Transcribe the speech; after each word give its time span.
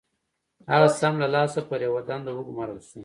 هغه 0.71 0.87
سم 0.99 1.13
له 1.21 1.27
لاسه 1.35 1.59
پر 1.69 1.79
يوه 1.87 2.01
دنده 2.09 2.31
وګومارل 2.33 2.79
شو. 2.89 2.99